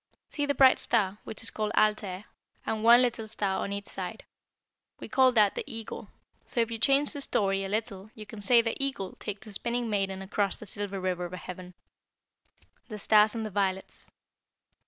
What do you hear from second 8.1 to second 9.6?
you can say the Eagle takes the